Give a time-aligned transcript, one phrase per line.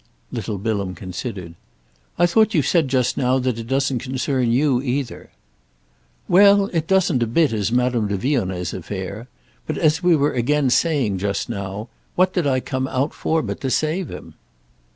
[0.31, 1.53] Little Bilham considered.
[2.17, 5.29] "I thought you said just now that it doesn't concern you either."
[6.27, 9.27] "Well, it doesn't a bit as Madame de Vionnet's affair.
[9.67, 13.61] But as we were again saying just now, what did I come out for but
[13.61, 14.33] to save him?"